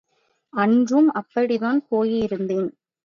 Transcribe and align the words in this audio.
அன்றும் 0.53 1.09
அப்படித்தான் 1.11 1.81
போயிருந்தேன். 1.91 2.69